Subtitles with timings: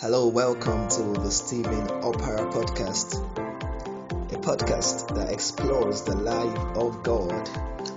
[0.00, 3.20] Hello, welcome to the Stephen Opera Podcast,
[4.32, 7.46] a podcast that explores the life of God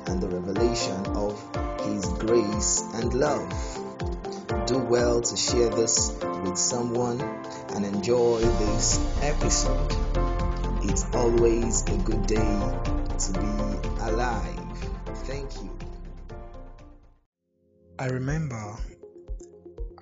[0.08, 1.40] and the revelation of
[1.86, 3.48] His grace and love.
[4.68, 6.12] Do well to share this
[6.44, 7.22] with someone
[7.74, 9.96] and enjoy this episode.
[10.84, 12.36] It's always a good day
[13.18, 14.90] to be alive.
[15.24, 15.72] Thank you.
[17.98, 18.76] I remember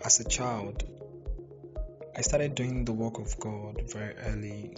[0.04, 0.91] as a child,
[2.14, 4.76] I started doing the work of God very early.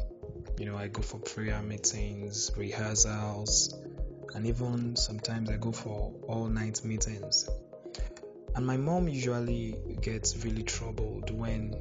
[0.59, 3.73] You know, I go for prayer meetings, rehearsals,
[4.35, 7.49] and even sometimes I go for all night meetings.
[8.55, 11.73] And my mom usually gets really troubled when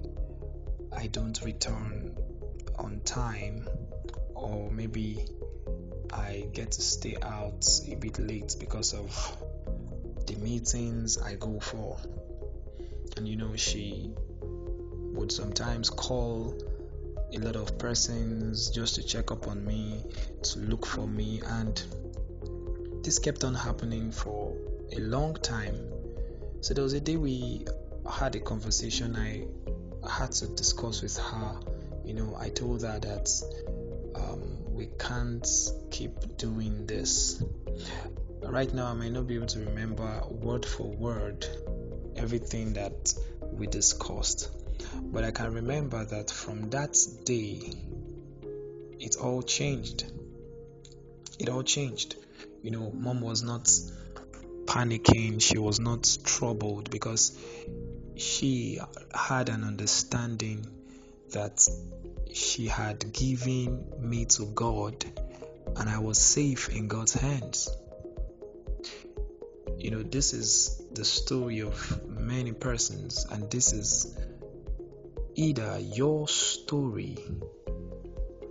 [0.90, 2.16] I don't return
[2.78, 3.68] on time,
[4.34, 5.26] or maybe
[6.10, 9.36] I get to stay out a bit late because of
[10.26, 11.98] the meetings I go for.
[13.18, 14.14] And you know, she
[15.12, 16.54] would sometimes call
[17.34, 20.04] a lot of persons just to check up on me,
[20.42, 21.82] to look for me, and
[23.02, 24.56] this kept on happening for
[24.92, 25.76] a long time.
[26.60, 27.66] So there was a day we
[28.10, 29.46] had a conversation I
[30.08, 31.60] had to discuss with her.
[32.04, 33.30] You know, I told her that
[34.14, 35.46] um, we can't
[35.90, 37.42] keep doing this.
[38.42, 41.46] Right now, I may not be able to remember word for word
[42.16, 43.14] everything that
[43.52, 44.50] we discussed,
[45.02, 47.72] but I can remember that from that day,
[48.98, 50.04] it all changed.
[51.38, 52.16] It all changed.
[52.62, 53.64] You know, mom was not
[54.64, 57.36] panicking, she was not troubled because
[58.16, 58.78] she
[59.14, 60.66] had an understanding
[61.30, 61.66] that
[62.32, 65.04] she had given me to God
[65.76, 67.70] and I was safe in God's hands.
[69.78, 74.16] You know, this is the story of many persons, and this is
[75.34, 77.16] either your story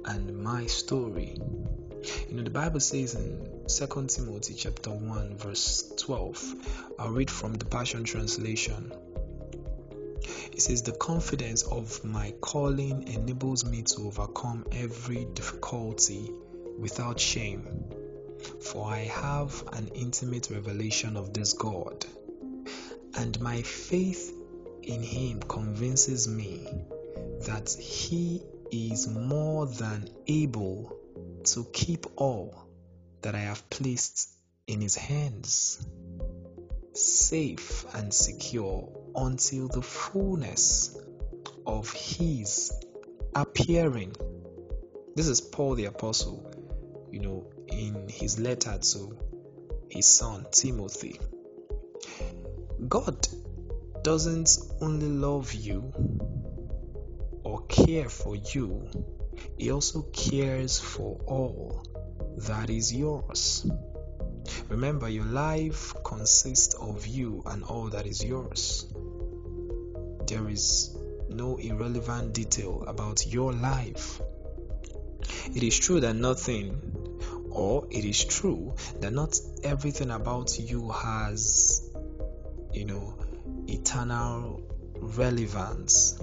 [0.06, 1.38] and my story.
[2.30, 6.56] You know, the Bible says in 2 Timothy chapter 1, verse 12,
[6.98, 8.92] I'll read from the Passion Translation.
[10.52, 16.32] It says, The confidence of my calling enables me to overcome every difficulty
[16.80, 17.68] without shame,
[18.60, 22.06] for I have an intimate revelation of this God,
[23.16, 24.41] and my faith
[24.84, 26.68] in Him convinces me
[27.46, 30.98] that He is more than able
[31.46, 32.68] to keep all
[33.22, 34.30] that I have placed
[34.68, 35.86] in His hands
[36.94, 40.98] safe and secure until the fullness
[41.66, 42.72] of His
[43.36, 44.16] appearing.
[45.16, 46.52] This is Paul the Apostle,
[47.12, 49.18] you know, in his letter to
[49.90, 51.20] his son Timothy.
[52.88, 53.28] God
[54.04, 55.94] doesn't only love you
[57.44, 58.88] or care for you,
[59.58, 61.86] He also cares for all
[62.38, 63.70] that is yours.
[64.70, 68.88] Remember, your life consists of you and all that is yours.
[70.28, 70.98] There is
[71.30, 74.22] no irrelevant detail about your life.
[75.54, 76.82] It is true that nothing,
[77.50, 81.90] or it is true that not everything about you has,
[82.74, 83.21] you know,
[83.72, 84.62] eternal
[85.02, 86.22] relevance,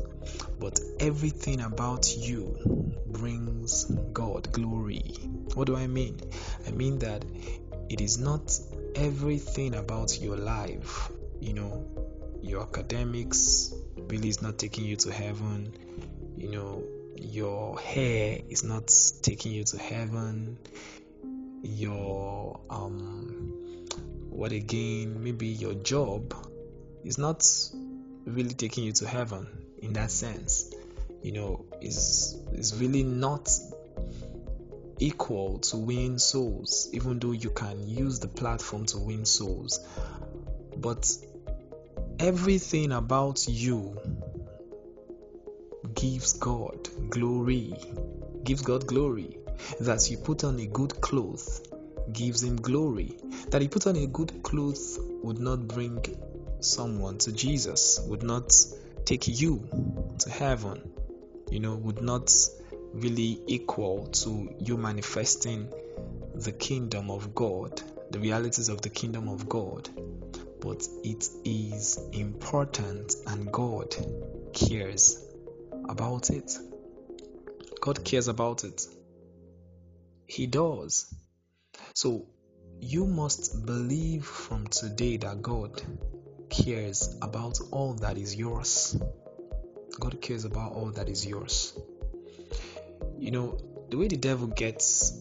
[0.60, 5.14] but everything about you brings God glory.
[5.54, 6.20] What do I mean?
[6.66, 7.24] I mean that
[7.88, 8.58] it is not
[8.94, 11.10] everything about your life,
[11.40, 11.86] you know,
[12.42, 15.72] your academics really is not taking you to heaven,
[16.36, 16.84] you know,
[17.16, 18.92] your hair is not
[19.22, 20.58] taking you to heaven,
[21.62, 23.54] your um
[24.30, 26.47] what again, maybe your job
[27.08, 27.42] is not
[28.26, 29.46] really taking you to heaven
[29.78, 30.70] in that sense.
[31.22, 33.48] You know, is is really not
[34.98, 39.80] equal to win souls, even though you can use the platform to win souls.
[40.76, 41.10] But
[42.20, 43.98] everything about you
[45.94, 47.72] gives God glory.
[48.44, 49.38] Gives God glory.
[49.80, 51.62] That you put on a good cloth
[52.12, 53.16] gives him glory.
[53.50, 56.04] That you put on a good cloth would not bring
[56.60, 58.52] someone to Jesus, would not
[59.04, 59.68] take you
[60.18, 60.90] to heaven,
[61.50, 62.32] you know, would not
[62.92, 65.68] really equal to you manifesting
[66.34, 69.88] the kingdom of God, the realities of the kingdom of God.
[70.60, 73.94] But it is important and God
[74.52, 75.24] cares
[75.88, 76.52] about it.
[77.80, 78.86] God cares about it.
[80.26, 81.14] He does.
[81.94, 82.26] So
[82.80, 85.82] you must believe from today that God
[86.50, 88.96] cares about all that is yours.
[89.98, 91.78] God cares about all that is yours.
[93.18, 93.58] You know,
[93.90, 95.20] the way the devil gets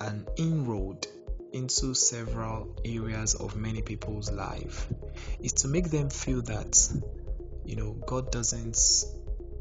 [0.00, 1.06] an inroad
[1.52, 4.88] into several areas of many people's life
[5.40, 6.92] is to make them feel that
[7.64, 8.76] you know God doesn't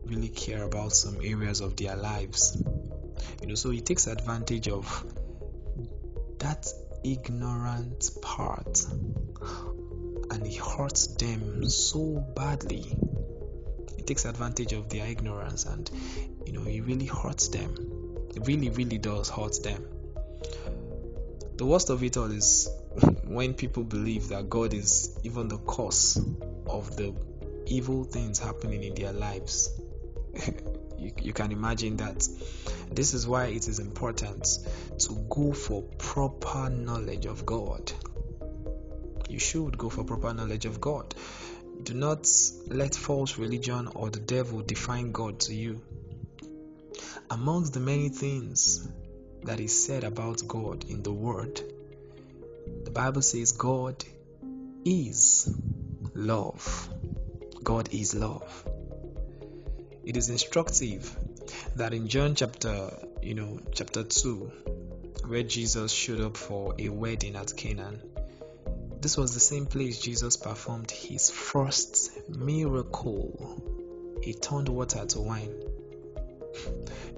[0.06, 2.62] really care about some areas of their lives.
[3.42, 5.06] You know, so he takes advantage of
[6.39, 6.68] that
[7.04, 8.86] ignorant part
[10.44, 12.98] and he hurts them so badly.
[13.95, 15.90] He takes advantage of their ignorance and
[16.45, 17.74] you know he really hurts them.
[18.36, 19.86] It really, really does hurt them.
[21.56, 22.69] The worst of it all is
[23.24, 26.18] when people believe that God is even the cause
[26.68, 27.16] of the
[27.66, 29.72] evil things happening in their lives.
[30.98, 32.28] you, you can imagine that.
[32.92, 34.45] This is why it is important
[35.00, 37.94] to go for proper knowledge of God.
[39.29, 41.13] You should go for proper knowledge of God.
[41.81, 42.29] Do not
[42.67, 45.81] let false religion or the devil define God to you.
[47.29, 48.87] Amongst the many things
[49.43, 51.61] that is said about God in the Word,
[52.85, 54.03] the Bible says God
[54.85, 55.53] is
[56.13, 56.89] love.
[57.63, 58.65] God is love.
[60.05, 61.17] It is instructive
[61.75, 62.91] that in John chapter,
[63.21, 64.51] you know, chapter 2,
[65.27, 68.01] where Jesus showed up for a wedding at Canaan,
[69.03, 73.61] this was the same place Jesus performed his first miracle.
[74.23, 75.53] He turned water to wine.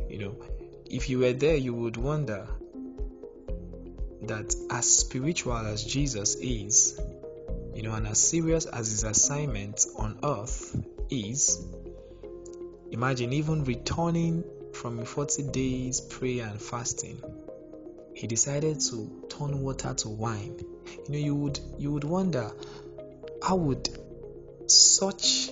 [0.10, 0.36] you know,
[0.90, 2.48] if you were there, you would wonder
[4.24, 7.00] that as spiritual as Jesus is,
[7.76, 10.76] you know, and as serious as his assignment on earth
[11.12, 11.64] is,
[12.90, 14.44] imagine even returning
[14.74, 17.22] from 40 days prayer and fasting,
[18.16, 20.58] he decided to turn water to wine.
[20.88, 22.52] You know, you would you would wonder
[23.44, 23.90] how would
[24.68, 25.52] such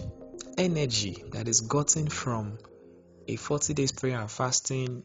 [0.58, 2.58] energy that is gotten from
[3.28, 5.04] a 40 days prayer and fasting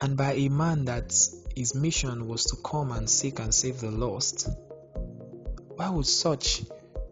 [0.00, 1.12] and by a man that
[1.56, 4.48] his mission was to come and seek and save the lost
[5.76, 6.62] why would such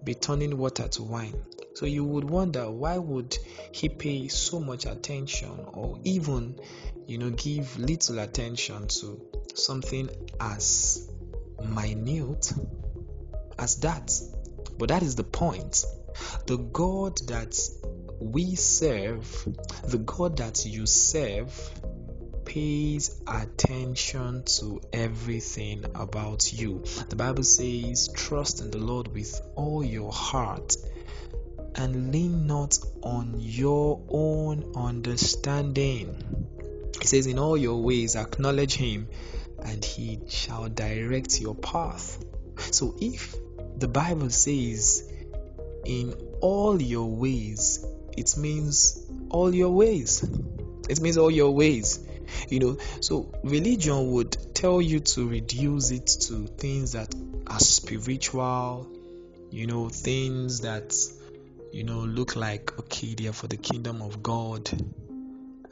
[0.05, 1.35] be turning water to wine
[1.75, 3.37] so you would wonder why would
[3.73, 6.59] he pay so much attention or even
[7.07, 9.21] you know give little attention to
[9.55, 10.11] something
[10.41, 11.09] as
[11.65, 12.53] minute
[13.59, 14.13] as that.
[14.79, 15.85] But that is the point.
[16.47, 17.59] The God that
[18.21, 19.47] we serve,
[19.85, 21.71] the God that you serve,
[22.45, 26.85] pays attention to everything about you.
[27.09, 30.77] The Bible says, Trust in the Lord with all your heart
[31.75, 36.47] and lean not on your own understanding.
[37.01, 39.09] He says, In all your ways, acknowledge Him,
[39.63, 42.23] and He shall direct your path.
[42.59, 43.35] So, if
[43.77, 45.11] the Bible says,
[45.85, 47.85] In all your ways,
[48.17, 50.23] it means all your ways.
[50.89, 52.01] It means all your ways.
[52.49, 57.15] You know, so religion would tell you to reduce it to things that
[57.47, 58.89] are spiritual,
[59.51, 60.93] you know, things that
[61.77, 64.71] you know, look like okay, they are for the kingdom of God.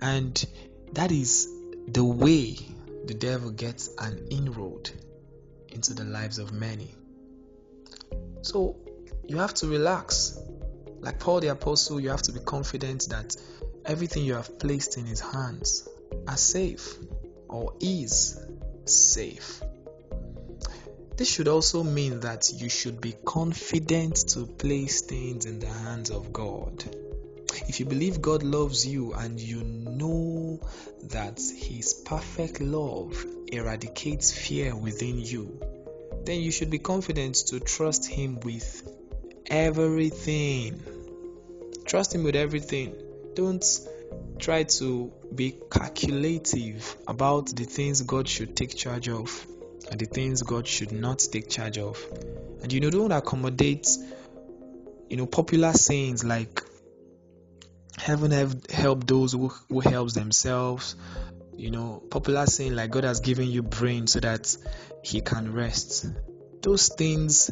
[0.02, 0.44] And
[0.92, 1.48] that is
[1.88, 2.56] the way
[3.06, 4.90] the devil gets an inroad
[5.68, 6.94] into the lives of many.
[8.42, 8.76] So
[9.26, 10.38] you have to relax.
[11.00, 13.36] Like Paul the Apostle, you have to be confident that
[13.84, 15.86] everything you have placed in his hands
[16.26, 16.96] are safe
[17.48, 18.40] or is
[18.86, 19.60] safe.
[21.16, 26.10] This should also mean that you should be confident to place things in the hands
[26.10, 26.84] of God.
[27.68, 30.60] If you believe God loves you and you know
[31.04, 35.60] that His perfect love eradicates fear within you,
[36.24, 38.88] then you should be confident to trust Him with
[39.46, 40.82] everything.
[41.84, 42.94] Trust Him with everything.
[43.34, 43.64] Don't
[44.38, 49.46] try to be calculative about the things God should take charge of
[49.90, 52.02] and the things God should not take charge of.
[52.62, 53.88] And you know, don't accommodate,
[55.10, 56.62] you know, popular sayings like
[57.98, 60.96] heaven have help those who, who helps themselves.
[61.56, 64.56] You know, popular saying like God has given you brain so that
[65.02, 66.06] he can rest.
[66.62, 67.50] Those things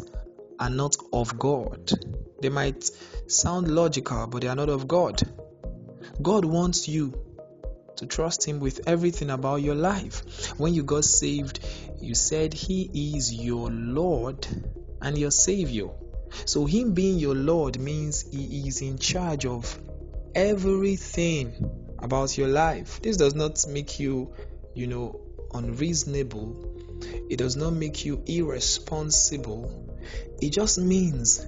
[0.59, 1.93] are not of God.
[2.41, 2.91] They might
[3.29, 5.23] sound logical, but they are not of God.
[6.21, 7.15] God wants you
[7.97, 10.51] to trust Him with everything about your life.
[10.59, 11.61] When you got saved,
[12.01, 14.47] you said He is your Lord
[15.01, 15.89] and your Savior.
[16.47, 19.79] So, Him being your Lord means He is in charge of
[20.35, 21.53] everything
[21.99, 23.01] about your life.
[23.03, 24.35] This does not make you,
[24.75, 25.21] you know,
[25.55, 26.69] unreasonable.
[27.31, 29.99] It does not make you irresponsible.
[30.41, 31.47] It just means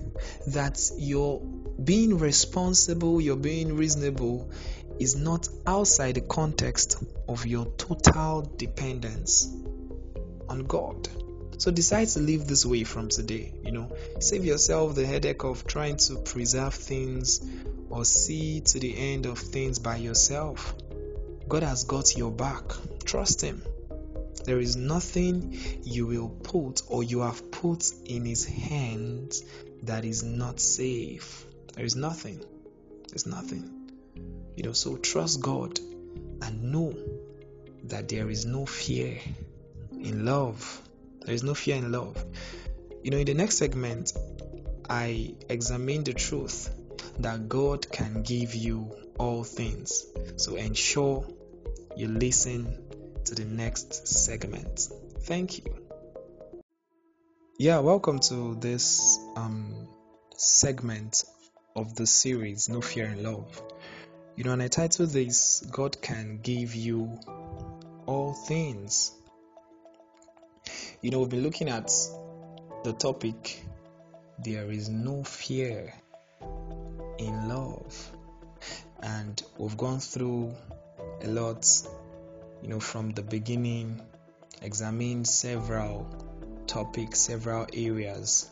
[0.48, 1.40] that your
[1.82, 4.50] being responsible, you're being reasonable
[4.98, 9.52] is not outside the context of your total dependence
[10.48, 11.08] on God.
[11.58, 13.52] So decide to live this way from today.
[13.62, 17.40] You know, save yourself the headache of trying to preserve things
[17.88, 20.74] or see to the end of things by yourself.
[21.48, 22.64] God has got your back.
[23.04, 23.62] Trust Him.
[24.44, 29.42] There is nothing you will put or you have put in His hands
[29.84, 31.46] that is not safe.
[31.74, 32.44] There is nothing.
[33.08, 33.90] There's nothing.
[34.56, 35.78] You know, so trust God
[36.42, 36.94] and know
[37.84, 39.18] that there is no fear
[39.92, 40.80] in love.
[41.24, 42.22] There is no fear in love.
[43.02, 44.12] You know, in the next segment,
[44.88, 46.74] I examine the truth
[47.20, 50.04] that God can give you all things.
[50.36, 51.26] So ensure
[51.96, 52.76] you listen
[53.24, 54.88] to the next segment.
[55.20, 55.64] Thank you.
[57.58, 59.88] Yeah, welcome to this um,
[60.36, 61.24] segment
[61.74, 63.62] of the series No Fear in Love.
[64.36, 67.18] You know, and I titled this God Can Give You
[68.06, 69.12] All Things.
[71.04, 71.92] You know, we've been looking at
[72.82, 73.62] the topic
[74.42, 75.92] There is no fear
[77.18, 78.10] in love,
[79.02, 80.54] and we've gone through
[81.20, 81.68] a lot,
[82.62, 84.00] you know, from the beginning,
[84.62, 86.06] examined several
[86.66, 88.48] topics, several areas.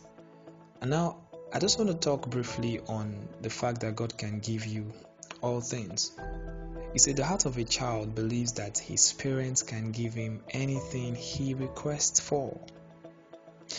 [0.82, 1.23] And now
[1.54, 4.92] I just want to talk briefly on the fact that God can give you
[5.40, 6.12] all things.
[6.93, 11.15] You see, the heart of a child believes that his parents can give him anything
[11.15, 12.61] he requests for.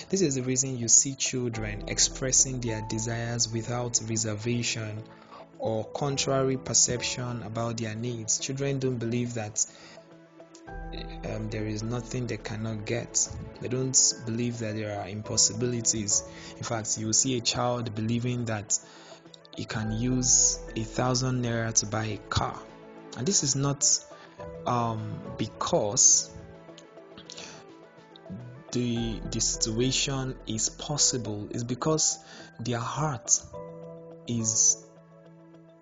[0.09, 5.03] This is the reason you see children expressing their desires without reservation
[5.59, 8.39] or contrary perception about their needs.
[8.39, 9.63] Children don't believe that
[11.25, 13.29] um, there is nothing they cannot get.
[13.61, 16.23] They don't believe that there are impossibilities.
[16.57, 18.77] In fact, you see a child believing that
[19.55, 22.59] he can use a thousand naira to buy a car,
[23.17, 23.87] and this is not
[24.65, 26.29] um, because
[28.71, 31.47] the the situation is possible.
[31.51, 32.19] It's because
[32.59, 33.39] their heart
[34.27, 34.83] is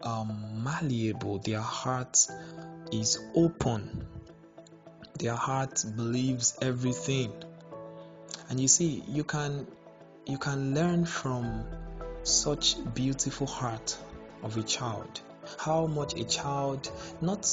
[0.02, 1.40] um, malleable.
[1.40, 2.18] Their heart
[2.92, 4.06] is open
[5.22, 7.32] their heart believes everything
[8.50, 9.68] and you see you can
[10.26, 11.64] you can learn from
[12.24, 13.96] such beautiful heart
[14.42, 15.22] of a child
[15.60, 16.90] how much a child
[17.22, 17.48] not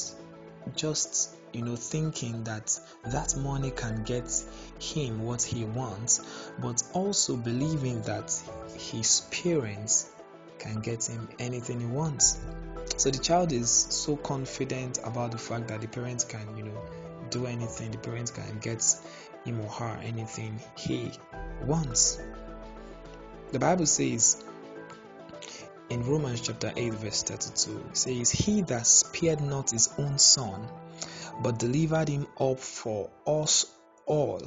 [0.76, 4.30] just you know thinking that that money can get
[4.78, 6.20] him what he wants
[6.58, 8.30] but also believing that
[8.76, 10.10] his parents
[10.58, 12.38] can get him anything he wants
[12.96, 16.82] so the child is so confident about the fact that the parents can you know
[17.30, 18.84] do anything, the parents can get
[19.44, 21.12] him or her anything he
[21.64, 22.18] wants.
[23.52, 24.42] The Bible says
[25.90, 30.68] in Romans chapter 8, verse 32, it says, He that spared not his own son,
[31.42, 33.66] but delivered him up for us
[34.06, 34.42] all,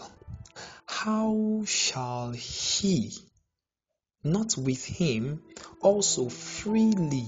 [0.85, 3.11] how shall he
[4.23, 5.41] not with him
[5.81, 7.27] also freely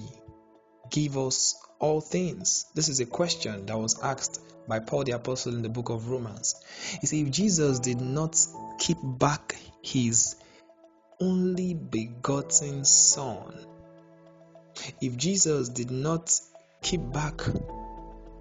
[0.91, 2.65] give us all things?
[2.75, 6.10] This is a question that was asked by Paul the Apostle in the book of
[6.10, 6.55] Romans.
[7.01, 8.38] He said, If Jesus did not
[8.79, 10.36] keep back his
[11.20, 13.65] only begotten Son,
[15.01, 16.39] if Jesus did not
[16.82, 17.42] keep back,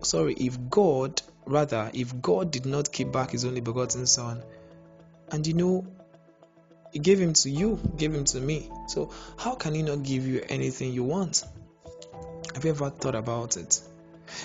[0.03, 4.43] sorry, if God, rather, if God did not keep back his only begotten Son,
[5.31, 5.87] and you know,
[6.93, 8.71] he gave him to you, gave him to me.
[8.87, 11.43] So, how can he not give you anything you want?
[12.55, 13.81] Have you ever thought about it?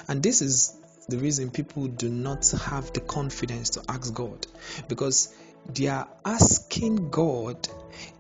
[0.08, 0.78] And this is
[1.10, 4.48] the reason people do not have the confidence to ask God
[4.88, 5.34] because
[5.74, 7.68] their asking God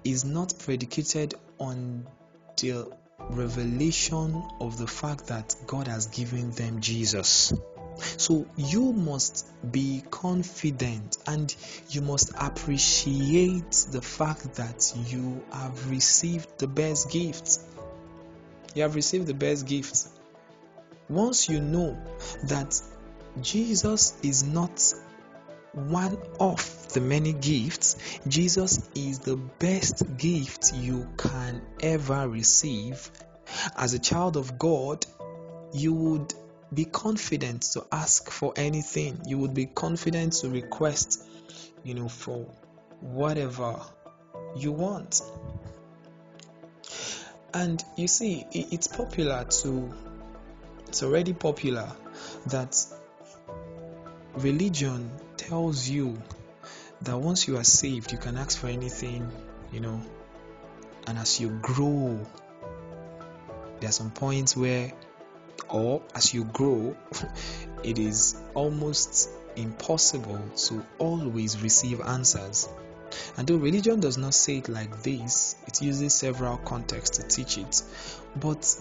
[0.03, 2.05] is not predicated on
[2.57, 2.91] the
[3.29, 7.53] revelation of the fact that God has given them Jesus.
[8.17, 11.53] So you must be confident and
[11.89, 17.59] you must appreciate the fact that you have received the best gift.
[18.75, 20.07] You have received the best gift.
[21.09, 21.97] Once you know
[22.43, 22.79] that
[23.41, 24.93] Jesus is not
[25.77, 33.11] one of the many gifts, Jesus is the best gift you can ever receive.
[33.75, 35.05] As a child of God,
[35.73, 36.33] you would
[36.73, 39.21] be confident to ask for anything.
[39.27, 41.23] You would be confident to request,
[41.83, 42.47] you know, for
[43.01, 43.79] whatever
[44.55, 45.21] you want.
[47.53, 49.93] And you see, it's popular to
[50.87, 51.91] it's already popular
[52.47, 52.75] that
[54.35, 55.11] religion
[55.47, 56.21] tells you
[57.01, 59.31] that once you are saved, you can ask for anything,
[59.71, 60.01] you know,
[61.07, 62.19] and as you grow,
[63.79, 64.91] There are some points where,
[65.69, 66.97] or as you grow,
[67.83, 72.67] it is almost impossible to always receive answers.
[73.37, 77.59] And though religion does not say it like this, it uses several contexts to teach
[77.59, 77.83] it.
[78.35, 78.75] But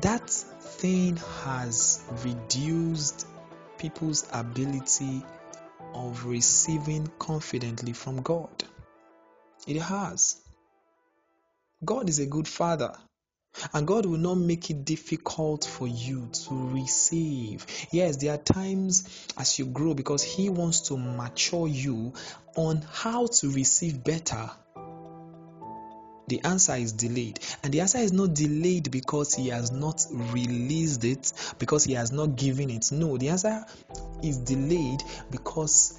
[0.00, 3.26] that thing has reduced
[3.76, 5.22] people's ability
[5.94, 8.64] of receiving confidently from God.
[9.66, 10.36] It has.
[11.84, 12.92] God is a good father.
[13.72, 17.66] And God will not make it difficult for you to receive.
[17.90, 22.12] Yes, there are times as you grow because He wants to mature you
[22.56, 24.50] on how to receive better.
[26.28, 27.40] The answer is delayed.
[27.62, 32.12] And the answer is not delayed because He has not released it, because He has
[32.12, 32.92] not given it.
[32.92, 33.64] No, the answer
[34.22, 35.98] is delayed because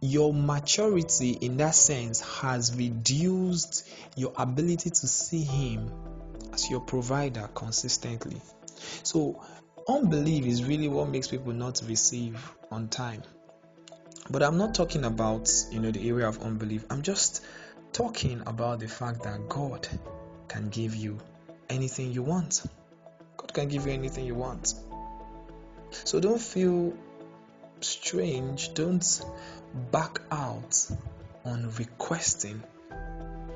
[0.00, 5.90] your maturity in that sense has reduced your ability to see Him
[6.52, 8.40] as your provider consistently.
[9.04, 9.40] So,
[9.88, 13.22] unbelief is really what makes people not receive on time.
[14.30, 16.84] But I'm not talking about you know the area of unbelief.
[16.90, 17.44] I'm just
[17.92, 19.86] talking about the fact that God
[20.48, 21.18] can give you
[21.68, 22.62] anything you want.
[23.36, 24.74] God can give you anything you want.
[25.90, 26.94] So don't feel
[27.80, 28.74] strange.
[28.74, 29.22] Don't
[29.90, 30.86] back out
[31.44, 32.62] on requesting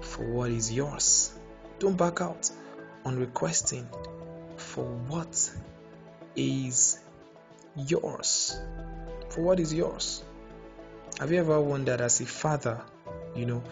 [0.00, 1.32] for what is yours.
[1.78, 2.50] Don't back out
[3.04, 3.88] on requesting
[4.56, 5.50] for what
[6.34, 6.98] is
[7.74, 8.58] yours.
[9.30, 10.22] For what is yours.
[11.18, 12.80] Have you ever wondered as a father,
[13.34, 13.62] you know,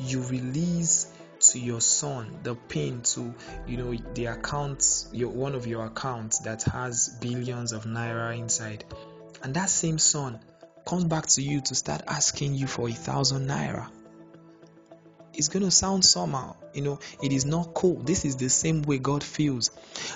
[0.00, 3.34] you release to your son the pain to
[3.66, 8.84] you know the account your one of your accounts that has billions of naira inside
[9.42, 10.38] and that same son
[10.84, 13.88] comes back to you to start asking you for a thousand naira,
[15.34, 16.56] it's going to sound somehow.
[16.74, 17.96] You know, it is not cool.
[18.02, 19.68] This is the same way God feels.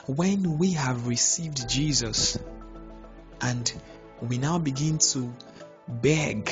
[0.06, 2.38] When we have received Jesus
[3.40, 3.72] and
[4.20, 5.32] we now begin to
[5.88, 6.50] beg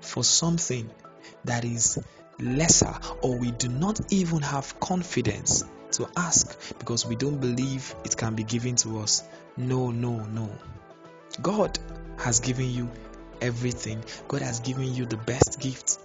[0.00, 0.90] for something
[1.46, 1.98] that is
[2.38, 8.16] lesser, or we do not even have confidence to ask because we don't believe it
[8.16, 9.22] can be given to us.
[9.56, 10.50] No, no, no.
[11.40, 11.78] God
[12.18, 12.90] has given you
[13.40, 14.02] everything.
[14.28, 15.98] God has given you the best gift.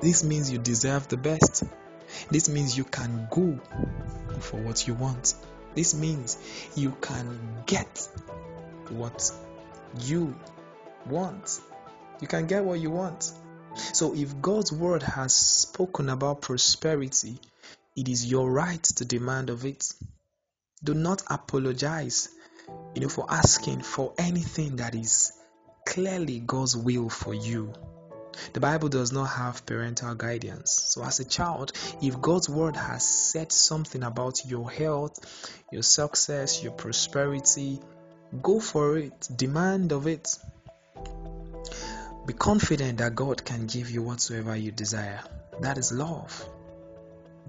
[0.00, 1.64] This means you deserve the best.
[2.30, 3.58] This means you can go
[4.40, 5.34] for what you want.
[5.74, 6.36] This means
[6.74, 8.08] you can get
[8.90, 9.30] what
[10.00, 10.34] you
[11.06, 11.60] want.
[12.20, 13.32] You can get what you want.
[13.74, 17.38] So, if God's word has spoken about prosperity,
[17.96, 19.92] it is your right to demand of it.
[20.84, 22.28] Do not apologize
[22.94, 25.32] you know, for asking for anything that is
[25.86, 27.72] clearly God's will for you.
[28.54, 30.72] The Bible does not have parental guidance.
[30.72, 35.18] So, as a child, if God's word has said something about your health,
[35.70, 37.78] your success, your prosperity,
[38.42, 40.38] go for it, demand of it.
[42.26, 45.20] Be confident that God can give you whatsoever you desire.
[45.60, 46.48] That is love.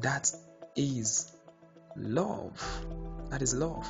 [0.02, 0.32] That
[0.76, 1.32] is
[1.96, 2.86] love.
[3.30, 3.88] That is love.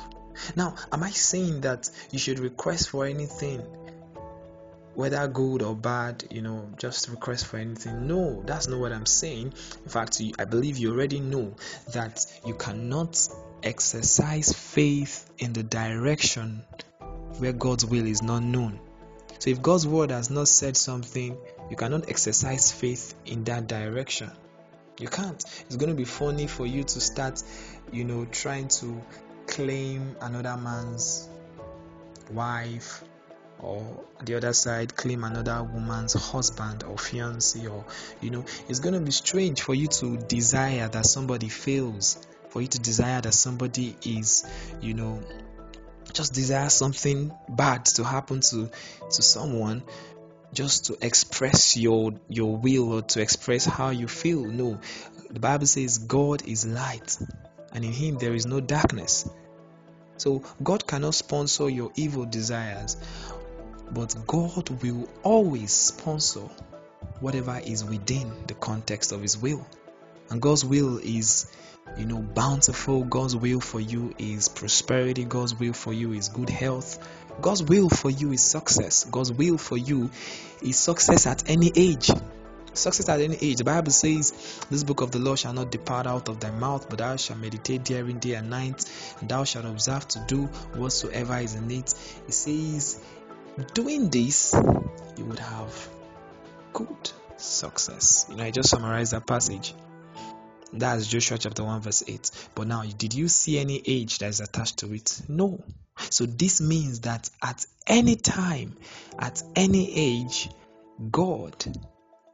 [0.56, 3.60] Now, am I saying that you should request for anything,
[4.94, 8.06] whether good or bad, you know, just request for anything?
[8.06, 9.54] No, that's not what I'm saying.
[9.84, 11.54] In fact, I believe you already know
[11.92, 13.26] that you cannot
[13.62, 16.62] exercise faith in the direction
[17.38, 18.78] where God's will is not known.
[19.38, 21.36] So, if God's word has not said something,
[21.70, 24.30] you cannot exercise faith in that direction.
[24.98, 25.42] You can't.
[25.66, 27.42] It's going to be funny for you to start,
[27.92, 29.02] you know, trying to
[29.46, 31.28] claim another man's
[32.30, 33.02] wife
[33.60, 37.84] or the other side claim another woman's husband or fiance or
[38.20, 42.62] you know it's going to be strange for you to desire that somebody fails for
[42.62, 44.44] you to desire that somebody is
[44.80, 45.20] you know
[46.14, 48.70] just desire something bad to happen to
[49.10, 49.82] to someone
[50.52, 54.80] just to express your your will or to express how you feel no
[55.30, 57.18] the bible says god is light
[57.74, 59.28] and in him there is no darkness.
[60.16, 62.96] So God cannot sponsor your evil desires,
[63.90, 66.48] but God will always sponsor
[67.18, 69.66] whatever is within the context of His will.
[70.30, 71.46] And God's will is,
[71.96, 73.04] you know, bountiful.
[73.04, 75.24] God's will for you is prosperity.
[75.24, 76.98] God's will for you is good health.
[77.40, 79.04] God's will for you is success.
[79.04, 80.10] God's will for you
[80.62, 82.10] is success at any age.
[82.72, 83.58] Success at any age.
[83.58, 84.32] The Bible says,
[84.70, 87.38] This book of the law shall not depart out of thy mouth, but thou shalt
[87.38, 88.84] meditate therein day and night,
[89.20, 91.94] and thou shalt observe to do whatsoever is in it.
[92.26, 93.00] It says,
[93.74, 94.54] Doing this,
[95.16, 95.88] you would have
[96.72, 98.26] good success.
[98.28, 99.74] You know, I just summarized that passage.
[100.76, 102.30] That's Joshua chapter 1, verse 8.
[102.56, 105.22] But now, did you see any age that is attached to it?
[105.28, 105.62] No.
[106.10, 108.76] So this means that at any time,
[109.16, 110.50] at any age,
[111.10, 111.64] God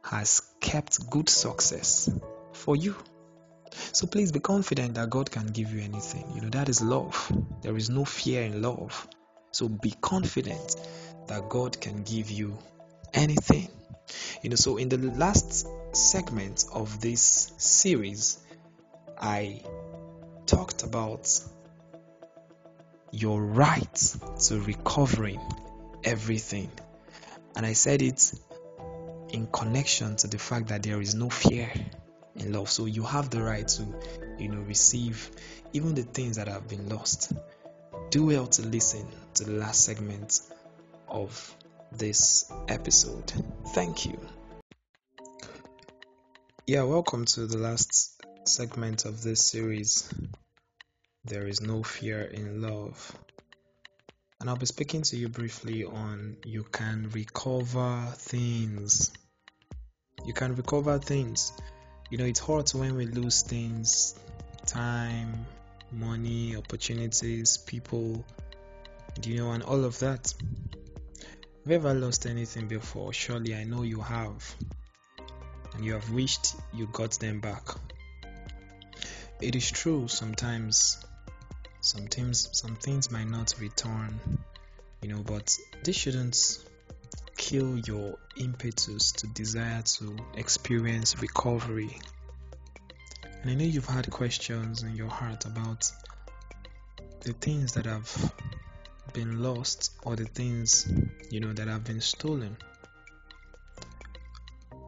[0.03, 2.09] has kept good success
[2.53, 2.95] for you.
[3.91, 6.25] So please be confident that God can give you anything.
[6.33, 7.31] You know, that is love.
[7.61, 9.07] There is no fear in love.
[9.51, 10.75] So be confident
[11.27, 12.57] that God can give you
[13.13, 13.69] anything.
[14.41, 18.39] You know, so in the last segment of this series,
[19.19, 19.61] I
[20.45, 21.29] talked about
[23.11, 24.15] your right
[24.47, 25.39] to recovering
[26.03, 26.71] everything.
[27.55, 28.33] And I said it
[29.29, 31.71] in connection to the fact that there is no fear
[32.35, 32.69] in love.
[32.69, 33.85] So you have the right to,
[34.39, 35.29] you know, receive
[35.73, 37.33] even the things that have been lost.
[38.09, 40.39] Do well to listen to the last segment
[41.07, 41.55] of
[41.91, 43.31] this episode.
[43.73, 44.19] Thank you.
[46.71, 50.09] Yeah, welcome to the last segment of this series.
[51.25, 53.13] There is no fear in love.
[54.39, 59.11] And I'll be speaking to you briefly on you can recover things.
[60.25, 61.51] You can recover things.
[62.09, 64.15] You know, it's hard when we lose things
[64.65, 65.45] time,
[65.91, 68.23] money, opportunities, people,
[69.23, 70.33] you know, and all of that.
[71.63, 73.11] Have you ever lost anything before?
[73.11, 74.55] Surely I know you have.
[75.73, 77.63] And you have wished you got them back.
[79.39, 80.97] It is true sometimes
[81.81, 84.19] some things some things might not return,
[85.01, 86.59] you know, but this shouldn't
[87.37, 91.97] kill your impetus to desire to experience recovery.
[93.41, 95.91] And I know you've had questions in your heart about
[97.21, 98.33] the things that have
[99.13, 100.87] been lost or the things
[101.31, 102.55] you know that have been stolen.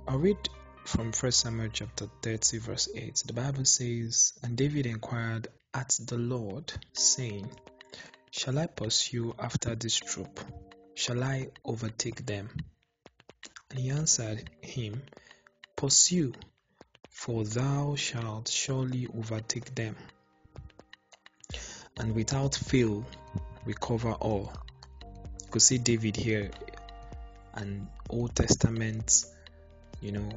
[0.07, 0.37] I'll read
[0.85, 3.23] from 1 Samuel chapter 30, verse 8.
[3.25, 7.49] The Bible says, And David inquired at the Lord, saying,
[8.31, 10.39] Shall I pursue after this troop?
[10.95, 12.49] Shall I overtake them?
[13.69, 15.01] And he answered him,
[15.75, 16.33] Pursue,
[17.09, 19.95] for thou shalt surely overtake them,
[21.97, 23.05] and without fail
[23.65, 24.51] recover all.
[25.41, 26.51] You could see David here,
[27.53, 29.25] an Old Testament,
[30.01, 30.29] you know,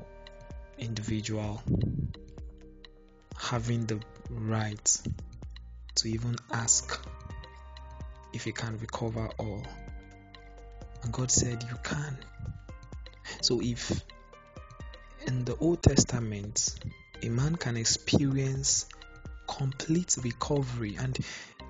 [0.78, 1.62] individual
[3.38, 5.00] having the right
[5.94, 7.04] to even ask
[8.32, 9.64] if he can recover all.
[11.02, 12.18] And God said, You can.
[13.40, 14.02] So, if
[15.26, 16.78] in the Old Testament
[17.22, 18.86] a man can experience
[19.46, 21.18] complete recovery, and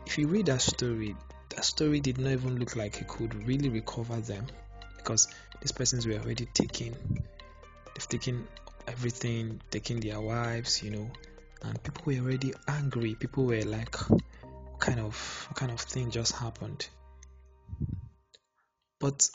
[0.07, 1.15] if you read that story,
[1.51, 4.47] that story did not even look like he could really recover them
[4.97, 5.29] because
[5.61, 6.95] these persons were already taken.
[7.95, 8.47] They've taken
[8.87, 11.11] everything, taking their wives, you know,
[11.63, 13.15] and people were already angry.
[13.15, 13.95] People were like,
[14.79, 16.89] kind of kind of thing just happened?
[18.99, 19.29] But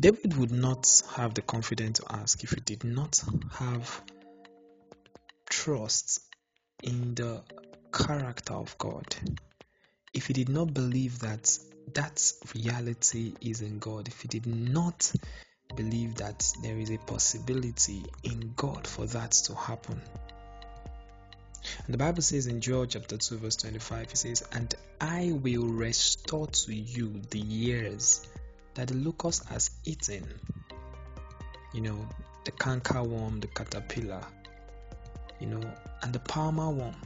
[0.00, 4.02] David would not have the confidence to ask if he did not have
[5.48, 6.20] trust
[6.82, 7.42] in the
[7.92, 9.14] character of God.
[10.14, 11.56] If he did not believe that
[11.94, 15.12] that reality is in God, if he did not
[15.74, 20.00] believe that there is a possibility in God for that to happen.
[21.84, 25.66] And the Bible says in Joel chapter 2, verse 25, it says, And I will
[25.66, 28.26] restore to you the years
[28.74, 30.26] that the locust has eaten.
[31.74, 32.08] You know,
[32.44, 34.24] the canker worm, the caterpillar,
[35.38, 35.62] you know,
[36.02, 36.96] and the palmer worm.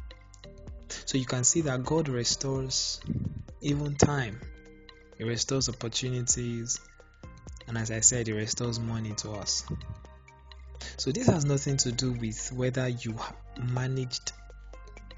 [1.06, 3.00] So you can see that God restores
[3.60, 4.40] even time,
[5.18, 6.80] He restores opportunities,
[7.66, 9.64] and as I said, it restores money to us.
[10.96, 13.16] So this has nothing to do with whether you
[13.58, 14.32] managed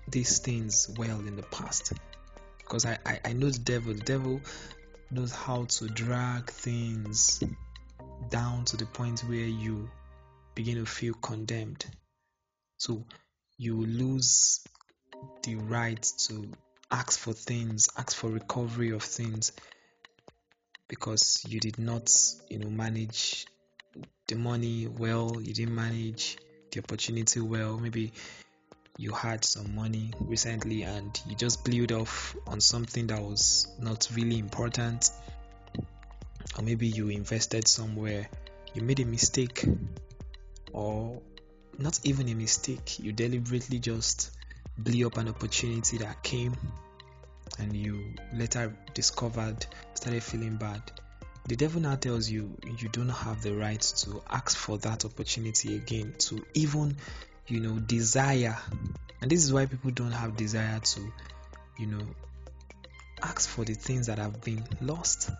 [0.08, 1.92] these things well in the past.
[2.58, 3.94] Because I, I, I know the devil.
[3.94, 4.40] The devil
[5.10, 7.42] knows how to drag things
[8.30, 9.90] down to the point where you
[10.54, 11.84] begin to feel condemned.
[12.78, 13.04] So
[13.58, 14.64] you lose
[15.42, 16.48] the right to
[16.90, 19.52] ask for things, ask for recovery of things
[20.88, 22.10] because you did not,
[22.48, 23.46] you know, manage
[24.28, 26.38] the money well, you didn't manage
[26.70, 27.78] the opportunity well.
[27.78, 28.12] Maybe
[28.98, 33.66] you had some money recently and you just blew it off on something that was
[33.78, 35.10] not really important,
[36.56, 38.28] or maybe you invested somewhere,
[38.74, 39.64] you made a mistake,
[40.72, 41.20] or
[41.78, 44.30] not even a mistake, you deliberately just
[44.78, 46.56] blew up an opportunity that came
[47.58, 50.82] and you later discovered, started feeling bad.
[51.46, 55.76] The devil now tells you you don't have the right to ask for that opportunity
[55.76, 56.96] again, to even
[57.48, 58.56] you know, desire.
[59.20, 61.12] And this is why people don't have desire to,
[61.78, 62.06] you know,
[63.22, 65.30] ask for the things that have been lost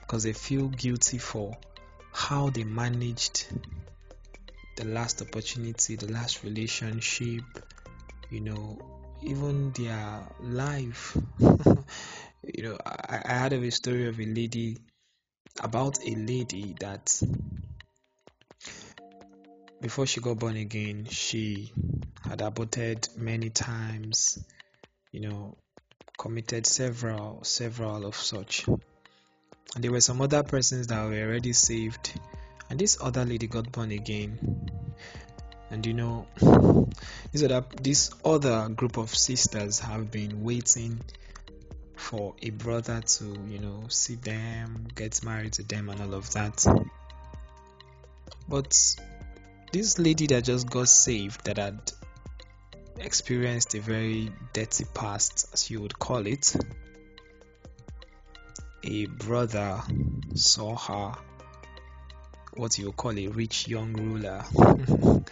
[0.00, 1.56] because they feel guilty for
[2.12, 3.46] how they managed
[4.76, 7.42] the last opportunity, the last relationship,
[8.30, 8.78] you know,
[9.22, 11.16] even their life.
[11.38, 14.78] you know, I, I heard of a story of a lady
[15.62, 17.22] about a lady that
[19.80, 21.72] before she got born again, she
[22.22, 24.44] had aborted many times,
[25.10, 25.56] you know,
[26.18, 28.66] committed several, several of such.
[28.66, 32.12] And there were some other persons that were already saved,
[32.68, 34.79] and this other lady got born again.
[35.70, 36.26] And you know,
[37.32, 41.00] this other this other group of sisters have been waiting
[41.96, 46.32] for a brother to, you know, see them, get married to them, and all of
[46.32, 46.64] that.
[48.48, 48.76] But
[49.72, 51.92] this lady that just got saved, that had
[52.98, 56.54] experienced a very dirty past, as you would call it,
[58.82, 59.80] a brother
[60.34, 61.14] saw her,
[62.54, 64.42] what you call a rich young ruler,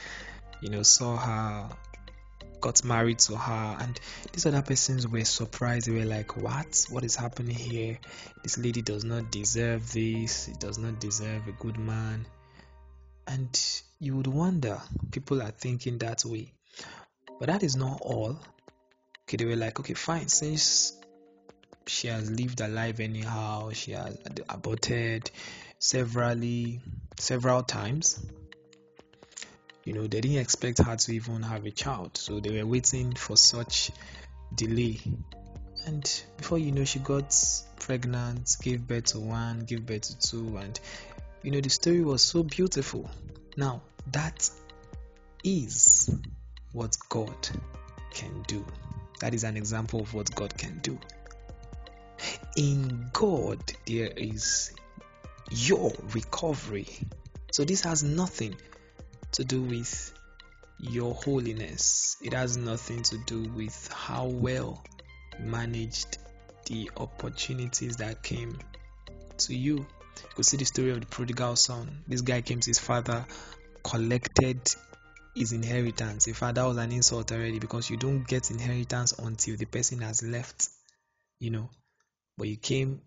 [0.60, 1.68] you know, saw her,
[2.60, 3.98] got married to her, and
[4.32, 5.86] these other persons were surprised.
[5.86, 6.86] They were like, What?
[6.90, 7.98] What is happening here?
[8.42, 12.26] This lady does not deserve this, it does not deserve a good man.
[13.26, 16.52] And you would wonder, people are thinking that way.
[17.38, 18.38] But that is not all.
[19.24, 20.98] Okay, they were like, okay, fine, since
[21.86, 24.16] she has lived her life anyhow, she has
[24.48, 25.30] aborted
[25.78, 26.80] severally,
[27.18, 28.24] several times.
[29.88, 33.14] You know, they didn't expect her to even have a child, so they were waiting
[33.14, 33.90] for such
[34.54, 35.00] delay.
[35.86, 37.34] And before you know, she got
[37.80, 40.78] pregnant, gave birth to one, gave birth to two, and
[41.42, 43.08] you know, the story was so beautiful.
[43.56, 43.80] Now,
[44.12, 44.50] that
[45.42, 46.14] is
[46.72, 47.48] what God
[48.12, 48.66] can do.
[49.20, 50.98] That is an example of what God can do.
[52.58, 54.74] In God, there is
[55.50, 56.88] your recovery.
[57.52, 58.54] So, this has nothing
[59.32, 60.12] to do with
[60.78, 64.82] your holiness, it has nothing to do with how well
[65.40, 66.18] managed
[66.66, 68.58] the opportunities that came
[69.38, 69.76] to you.
[69.76, 69.86] You
[70.34, 72.04] could see the story of the prodigal son.
[72.06, 73.26] This guy came to his father,
[73.82, 74.60] collected
[75.34, 76.26] his inheritance.
[76.26, 80.00] In fact, that was an insult already because you don't get inheritance until the person
[80.00, 80.68] has left,
[81.38, 81.70] you know.
[82.36, 83.02] But you came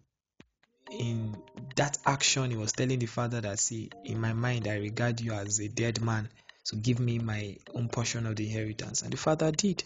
[0.91, 1.36] in
[1.75, 5.34] that action, he was telling the father that, see, in my mind, I regard you
[5.34, 6.30] as a dead man,
[6.63, 9.01] so give me my own portion of the inheritance.
[9.01, 9.84] And the father did.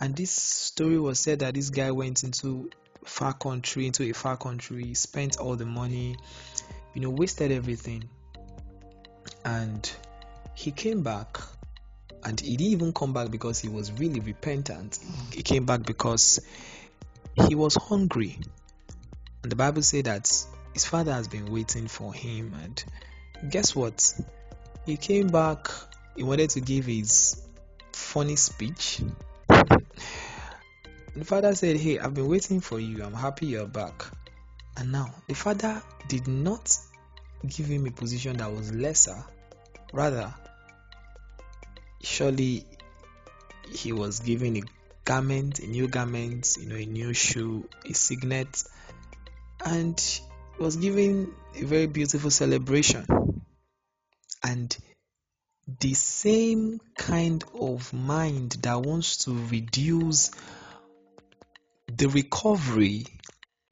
[0.00, 2.70] And this story was said that this guy went into
[3.04, 6.16] far country, into a far country, spent all the money,
[6.94, 8.08] you know, wasted everything.
[9.44, 9.90] And
[10.54, 11.38] he came back
[12.24, 14.98] and he didn't even come back because he was really repentant.
[15.32, 16.40] He came back because
[17.48, 18.38] he was hungry.
[19.44, 20.26] And the Bible said that
[20.72, 22.54] his father has been waiting for him.
[22.62, 22.82] And
[23.52, 24.14] guess what?
[24.86, 25.68] He came back,
[26.16, 27.42] he wanted to give his
[27.92, 29.02] funny speech.
[29.48, 29.84] the
[31.24, 33.04] father said, Hey, I've been waiting for you.
[33.04, 34.06] I'm happy you're back.
[34.78, 36.74] And now, the father did not
[37.46, 39.22] give him a position that was lesser.
[39.92, 40.32] Rather,
[42.02, 42.64] surely
[43.70, 44.62] he was given a
[45.04, 48.64] garment, a new garment, you know, a new shoe, a signet,
[49.64, 50.20] and
[50.58, 53.06] was given a very beautiful celebration.
[54.42, 54.76] And
[55.80, 60.30] the same kind of mind that wants to reduce
[61.86, 63.06] the recovery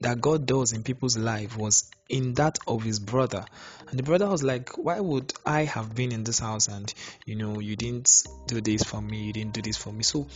[0.01, 3.45] that God does in people's life was in that of his brother.
[3.87, 6.93] And the brother was like, Why would I have been in this house and
[7.25, 10.03] you know you didn't do this for me, you didn't do this for me?
[10.03, 10.27] So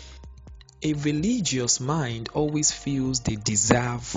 [0.83, 4.15] a religious mind always feels they deserve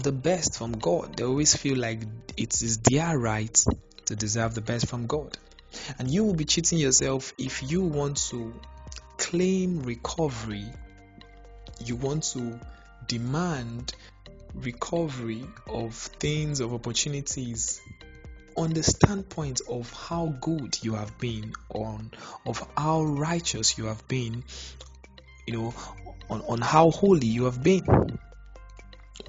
[0.00, 1.16] the best from God.
[1.16, 2.00] They always feel like
[2.36, 3.64] it is their right
[4.06, 5.36] to deserve the best from God.
[5.98, 8.54] And you will be cheating yourself if you want to
[9.16, 10.66] claim recovery,
[11.84, 12.58] you want to
[13.06, 13.94] demand
[14.54, 17.80] recovery of things, of opportunities
[18.56, 22.10] on the standpoint of how good you have been, on
[22.46, 24.44] of how righteous you have been,
[25.46, 25.74] you know,
[26.30, 27.84] on, on how holy you have been.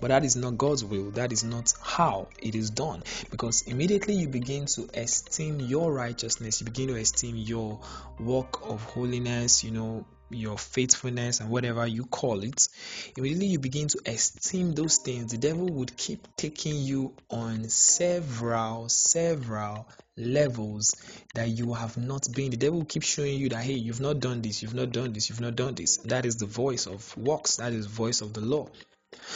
[0.02, 1.12] But that is not God's will.
[1.12, 3.04] That is not how it is done.
[3.32, 7.80] Because immediately you begin to esteem your righteousness, you begin to esteem your
[8.20, 12.68] work of holiness, you know, your faithfulness and whatever you call it,
[13.16, 18.90] immediately you begin to esteem those things, the devil would keep taking you on several,
[18.90, 20.96] several levels
[21.34, 22.52] that you have not been.
[22.52, 25.14] The devil will keep showing you that hey, you've not done this, you've not done
[25.14, 25.98] this, you've not done this.
[25.98, 28.70] That is the voice of works, that is voice of the law.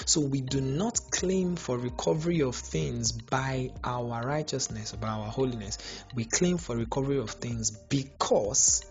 [0.06, 5.78] So we do not claim for recovery of things by our righteousness, by our holiness.
[6.16, 8.86] We claim for recovery of things because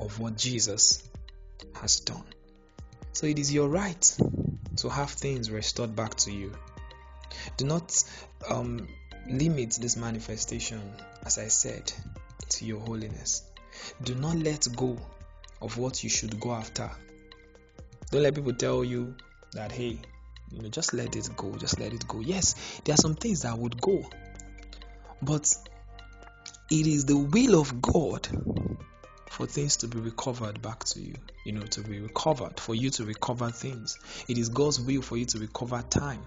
[0.00, 1.08] of what Jesus
[1.80, 2.24] has done.
[3.12, 4.16] So it is your right
[4.76, 6.52] to have things restored back to you.
[7.56, 8.04] Do not
[8.48, 8.88] um,
[9.28, 10.80] limit this manifestation,
[11.24, 11.92] as I said,
[12.50, 13.42] to your holiness.
[14.02, 14.96] Do not let go
[15.60, 16.90] of what you should go after.
[18.10, 19.14] Don't let people tell you
[19.52, 19.98] that, hey,
[20.50, 22.20] you know, just let it go, just let it go.
[22.20, 24.04] Yes, there are some things that would go,
[25.22, 25.54] but
[26.70, 28.28] it is the will of God
[29.30, 32.90] for things to be recovered back to you, you know, to be recovered, for you
[32.90, 33.98] to recover things.
[34.28, 36.22] It is God's will for you to recover time.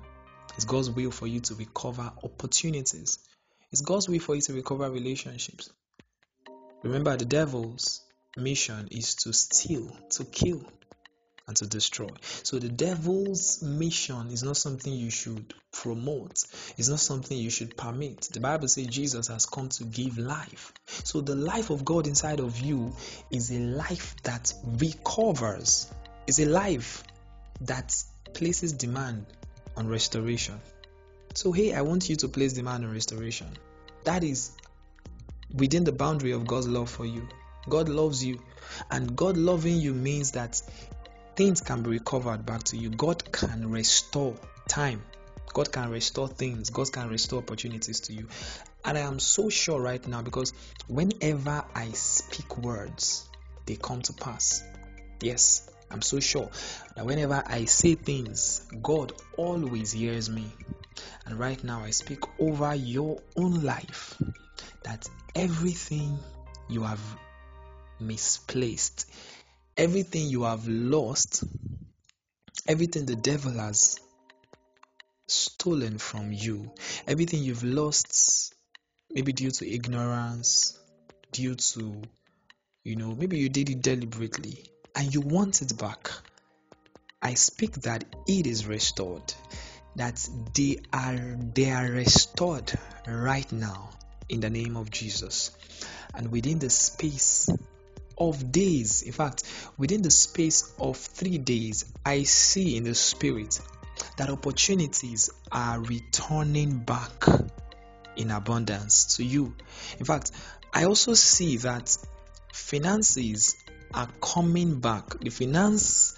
[0.56, 3.20] It's God's will for you to recover opportunities.
[3.72, 5.70] It's God's will for you to recover relationships.
[6.84, 8.02] Remember, the devil's
[8.38, 10.64] mission is to steal, to kill,
[11.48, 12.10] and to destroy.
[12.44, 16.44] So the devil's mission is not something you should promote.
[16.78, 18.30] It's not something you should permit.
[18.32, 20.74] The Bible says Jesus has come to give life.
[20.86, 22.94] So the life of God inside of you
[23.30, 25.92] is a life that recovers.
[26.28, 27.04] It's a life
[27.62, 27.96] that
[28.34, 29.26] places demand
[29.76, 30.60] on restoration.
[31.34, 33.48] So hey, I want you to place demand on restoration.
[34.04, 34.52] That is
[35.54, 37.28] within the boundary of God's love for you.
[37.70, 38.40] God loves you.
[38.90, 40.62] And God loving you means that
[41.36, 42.90] things can be recovered back to you.
[42.90, 44.36] God can restore
[44.68, 45.02] time.
[45.54, 46.70] God can restore things.
[46.70, 48.28] God can restore opportunities to you.
[48.86, 50.54] And I am so sure right now because
[50.88, 53.28] whenever I speak words,
[53.66, 54.64] they come to pass.
[55.22, 56.50] Yes, I'm so sure
[56.96, 60.52] that whenever I say things, God always hears me.
[61.26, 64.18] And right now, I speak over your own life
[64.84, 66.18] that everything
[66.68, 67.00] you have
[68.00, 69.10] misplaced,
[69.78, 71.44] everything you have lost,
[72.68, 74.00] everything the devil has
[75.28, 76.72] stolen from you,
[77.08, 78.54] everything you've lost,
[79.10, 80.78] maybe due to ignorance,
[81.32, 82.02] due to,
[82.84, 86.12] you know, maybe you did it deliberately and you want it back.
[87.22, 89.34] I speak that it is restored,
[89.96, 92.72] that they are they are restored
[93.08, 93.90] right now
[94.28, 95.52] in the name of Jesus.
[96.14, 97.50] And within the space
[98.30, 99.44] of days, in fact,
[99.78, 103.60] within the space of three days, I see in the spirit
[104.18, 107.26] that opportunities are returning back
[108.16, 109.56] in abundance to you.
[109.98, 110.32] In fact,
[110.74, 111.98] I also see that
[112.54, 113.56] finances
[113.94, 115.20] are coming back.
[115.20, 116.18] The finance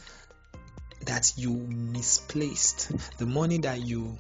[1.05, 4.17] that you misplaced, the money that you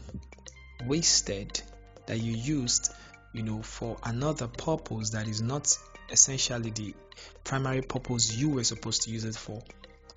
[0.85, 1.61] wasted,
[2.07, 2.91] that you used,
[3.33, 5.77] you know, for another purpose that is not
[6.13, 6.95] essentially the
[7.43, 9.61] primary purpose you were supposed to use it for,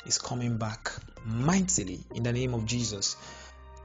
[0.04, 0.92] is coming back
[1.24, 3.16] mightily in the name of Jesus.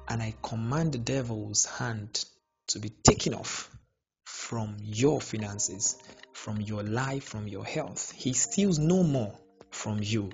[0.08, 2.24] And I command the devil's hand
[2.67, 3.71] to be taken off
[4.26, 5.97] from your finances,
[6.34, 8.12] from your life, from your health.
[8.12, 9.34] He steals no more
[9.71, 10.32] from you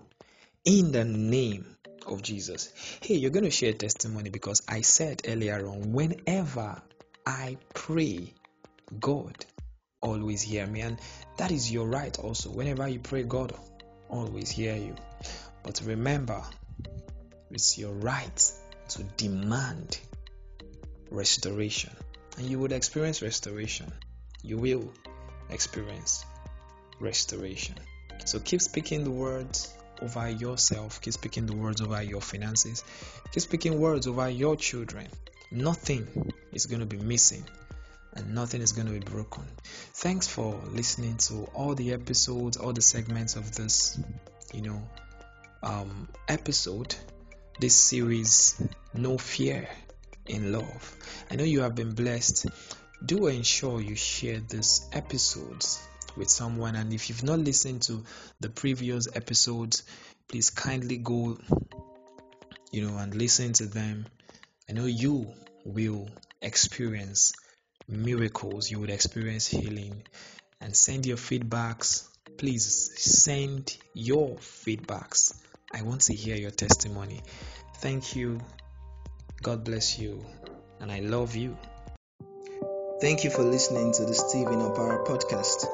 [0.66, 2.74] in the name of Jesus.
[3.02, 6.82] Hey, you're going to share testimony because I said earlier on, whenever
[7.26, 8.34] I pray,
[9.00, 9.46] God
[10.02, 11.00] always hear me, and
[11.38, 12.50] that is your right also.
[12.50, 13.54] Whenever you pray, God
[14.10, 14.96] always hear you.
[15.64, 16.44] But remember,
[17.52, 18.52] it's your right
[18.90, 20.00] to demand
[21.10, 21.92] restoration,
[22.38, 23.92] and you would experience restoration.
[24.44, 24.92] You will
[25.50, 26.26] experience
[27.00, 27.76] restoration.
[28.26, 32.84] So keep speaking the words over yourself, keep speaking the words over your finances,
[33.32, 35.08] keep speaking words over your children.
[35.52, 37.44] Nothing is going to be missing
[38.18, 39.44] and nothing is going to be broken.
[39.94, 44.00] Thanks for listening to all the episodes, all the segments of this,
[44.54, 44.90] you know,
[45.64, 46.96] um, episode,
[47.60, 48.62] this series,
[48.94, 49.68] No Fear
[50.26, 50.98] in Love.
[51.30, 52.48] I know you have been blessed.
[53.06, 55.80] Do ensure you share these episodes
[56.16, 58.04] with someone, and if you've not listened to
[58.40, 59.84] the previous episodes,
[60.28, 61.38] please kindly go,
[62.72, 64.08] you know, and listen to them.
[64.68, 65.32] I know you
[65.64, 66.10] will
[66.42, 67.34] experience
[67.88, 70.04] miracles, you would experience healing,
[70.62, 72.08] and send your feedbacks.
[72.38, 75.34] Please send your feedbacks.
[75.74, 77.22] I want to hear your testimony.
[77.76, 78.40] Thank you.
[79.42, 80.24] God bless you.
[80.80, 81.58] And I love you.
[83.00, 85.66] Thank you for listening to the Stephen Opara podcast.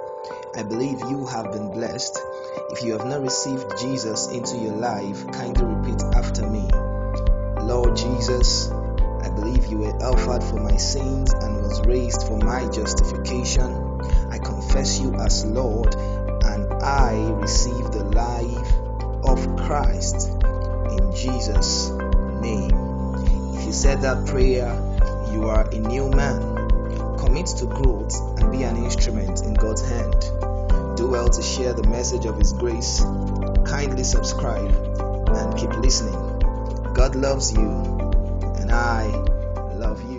[0.55, 2.19] I believe you have been blessed.
[2.71, 6.67] If you have not received Jesus into your life, kindly repeat after me.
[7.61, 8.69] Lord Jesus,
[9.23, 14.01] I believe you were offered for my sins and was raised for my justification.
[14.29, 18.73] I confess you as Lord and I receive the life
[19.23, 21.89] of Christ in Jesus'
[22.41, 22.71] name.
[23.55, 24.67] If you said that prayer,
[25.31, 27.17] you are a new man.
[27.17, 30.19] Commit to growth and be an instrument in God's hand.
[30.97, 32.99] Do well to share the message of His grace.
[33.65, 34.69] Kindly subscribe
[35.29, 36.19] and keep listening.
[36.93, 37.92] God loves you,
[38.73, 39.05] I
[39.75, 40.12] love you.